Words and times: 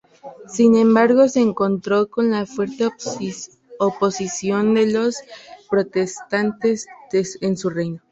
Sin 0.47 0.75
embargo 0.77 1.29
se 1.29 1.41
encontró 1.41 2.09
con 2.09 2.31
la 2.31 2.47
fuerte 2.47 2.89
oposición 3.77 4.73
de 4.73 4.91
los 4.91 5.17
protestantes 5.69 6.87
en 7.11 7.55
su 7.55 7.69
reino. 7.69 8.01